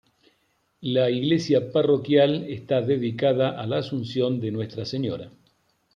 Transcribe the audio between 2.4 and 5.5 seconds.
está dedicada a La Asunción de Nuestra Señora.